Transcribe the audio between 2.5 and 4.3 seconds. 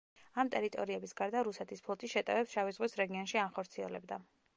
შავი ზღვის რეგიონში ანხორციელებდა.